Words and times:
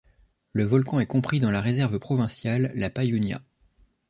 Le 0.53 0.63
volcan 0.63 0.99
est 0.99 1.05
compris 1.05 1.39
dans 1.39 1.51
la 1.51 1.61
réserve 1.61 1.99
provinciale 1.99 2.71
La 2.73 2.89
Payunia. 2.89 3.39